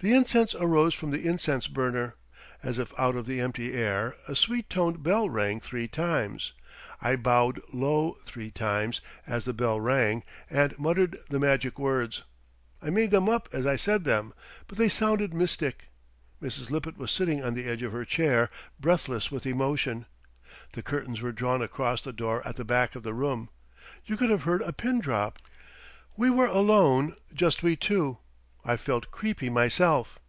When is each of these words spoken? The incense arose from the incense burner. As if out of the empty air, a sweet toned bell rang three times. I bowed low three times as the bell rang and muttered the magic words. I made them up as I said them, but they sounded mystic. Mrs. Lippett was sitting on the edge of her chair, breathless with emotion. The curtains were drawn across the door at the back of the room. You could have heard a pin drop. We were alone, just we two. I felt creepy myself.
The 0.00 0.14
incense 0.16 0.52
arose 0.56 0.94
from 0.94 1.12
the 1.12 1.24
incense 1.28 1.68
burner. 1.68 2.16
As 2.60 2.80
if 2.80 2.92
out 2.98 3.14
of 3.14 3.24
the 3.24 3.40
empty 3.40 3.72
air, 3.72 4.16
a 4.26 4.34
sweet 4.34 4.68
toned 4.68 5.04
bell 5.04 5.30
rang 5.30 5.60
three 5.60 5.86
times. 5.86 6.54
I 7.00 7.14
bowed 7.14 7.60
low 7.72 8.18
three 8.24 8.50
times 8.50 9.00
as 9.28 9.44
the 9.44 9.52
bell 9.52 9.78
rang 9.80 10.24
and 10.50 10.76
muttered 10.76 11.18
the 11.28 11.38
magic 11.38 11.78
words. 11.78 12.24
I 12.82 12.90
made 12.90 13.12
them 13.12 13.28
up 13.28 13.48
as 13.52 13.64
I 13.64 13.76
said 13.76 14.02
them, 14.02 14.32
but 14.66 14.76
they 14.76 14.88
sounded 14.88 15.32
mystic. 15.32 15.86
Mrs. 16.42 16.68
Lippett 16.68 16.98
was 16.98 17.12
sitting 17.12 17.44
on 17.44 17.54
the 17.54 17.66
edge 17.66 17.82
of 17.82 17.92
her 17.92 18.04
chair, 18.04 18.50
breathless 18.80 19.30
with 19.30 19.46
emotion. 19.46 20.06
The 20.72 20.82
curtains 20.82 21.20
were 21.20 21.30
drawn 21.30 21.62
across 21.62 22.00
the 22.00 22.12
door 22.12 22.44
at 22.44 22.56
the 22.56 22.64
back 22.64 22.96
of 22.96 23.04
the 23.04 23.14
room. 23.14 23.50
You 24.04 24.16
could 24.16 24.30
have 24.30 24.42
heard 24.42 24.62
a 24.62 24.72
pin 24.72 24.98
drop. 24.98 25.38
We 26.16 26.28
were 26.28 26.46
alone, 26.48 27.14
just 27.32 27.62
we 27.62 27.76
two. 27.76 28.18
I 28.64 28.76
felt 28.76 29.10
creepy 29.10 29.50
myself. 29.50 30.20